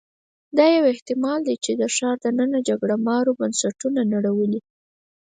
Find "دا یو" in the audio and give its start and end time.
0.57-0.83